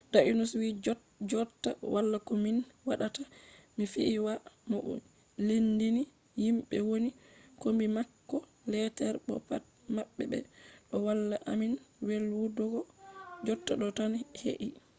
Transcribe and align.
danius 0.13 0.51
wi 0.61 0.69
jotta 1.31 1.69
wala 1.93 2.17
ko 2.27 2.31
min 2.43 2.57
waɗata 2.87 3.21
mi 3.77 3.83
fiyi 3.93 4.15
waya 4.25 4.39
bo 4.69 4.77
mi 4.91 4.95
lendini 5.47 6.03
himɓe 6.43 6.77
woni 6.89 7.09
kombi 7.61 7.85
mako 7.95 8.37
leetere 8.71 9.17
bo 9.27 9.33
pat 9.49 9.63
maɓɓe 9.95 10.23
ɓe 10.31 10.37
ɗo 10.89 10.95
walla 11.05 11.35
amin 11.51 11.73
welwutuggo. 12.07 12.79
jotta 13.45 13.73
ɗo 13.81 13.87
tan 13.97 14.13
he’i 14.41 14.69